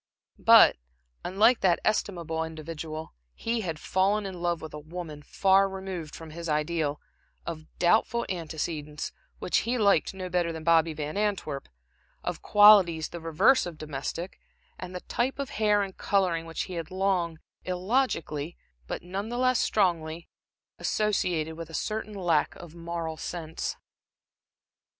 But, 0.39 0.77
unlike 1.23 1.59
that 1.59 1.79
estimable 1.85 2.43
individual, 2.43 3.13
he 3.35 3.61
had 3.61 3.77
fallen 3.79 4.25
in 4.25 4.41
love 4.41 4.59
with 4.59 4.73
a 4.73 4.79
woman 4.79 5.21
far 5.21 5.69
removed 5.69 6.15
from 6.15 6.31
his 6.31 6.49
ideal, 6.49 6.99
of 7.45 7.67
doubtful 7.77 8.25
antecedents 8.27 9.11
which 9.37 9.59
he 9.59 9.77
liked 9.77 10.15
no 10.15 10.27
better 10.27 10.51
than 10.51 10.63
Bobby 10.63 10.93
Van 10.95 11.17
Antwerp, 11.17 11.69
of 12.23 12.41
qualities 12.41 13.09
the 13.09 13.21
reverse 13.21 13.67
of 13.67 13.77
domestic, 13.77 14.39
and 14.79 14.95
the 14.95 15.01
type 15.01 15.37
of 15.37 15.51
hair 15.51 15.83
and 15.83 15.95
coloring 15.97 16.47
which 16.47 16.63
he 16.63 16.73
had 16.73 16.89
long 16.89 17.37
illogically, 17.63 18.57
but 18.87 19.03
none 19.03 19.29
the 19.29 19.37
less 19.37 19.59
strongly, 19.59 20.27
associated 20.79 21.53
with 21.55 21.69
a 21.69 21.75
certain 21.75 22.15
lack 22.15 22.55
of 22.55 22.73
moral 22.73 23.17
sense. 23.17 23.75